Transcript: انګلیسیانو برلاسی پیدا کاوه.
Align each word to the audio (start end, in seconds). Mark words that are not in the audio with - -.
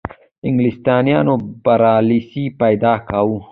انګلیسیانو 0.47 1.33
برلاسی 1.63 2.43
پیدا 2.61 2.93
کاوه. 3.07 3.39